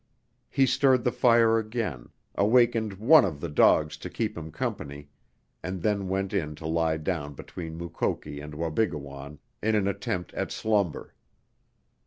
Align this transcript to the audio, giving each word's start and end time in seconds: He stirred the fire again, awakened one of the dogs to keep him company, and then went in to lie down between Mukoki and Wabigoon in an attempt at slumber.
He 0.49 0.65
stirred 0.65 1.03
the 1.03 1.11
fire 1.11 1.59
again, 1.59 2.09
awakened 2.33 2.95
one 2.95 3.23
of 3.23 3.39
the 3.39 3.47
dogs 3.47 3.97
to 3.97 4.09
keep 4.09 4.35
him 4.35 4.49
company, 4.49 5.09
and 5.61 5.83
then 5.83 6.07
went 6.07 6.33
in 6.33 6.55
to 6.55 6.65
lie 6.65 6.97
down 6.97 7.35
between 7.35 7.77
Mukoki 7.77 8.39
and 8.39 8.55
Wabigoon 8.55 9.37
in 9.61 9.75
an 9.75 9.87
attempt 9.87 10.33
at 10.33 10.51
slumber. 10.51 11.13